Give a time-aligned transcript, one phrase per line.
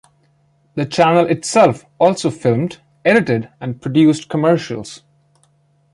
[0.73, 5.03] The channel itself also filmed, edited and produced commercials.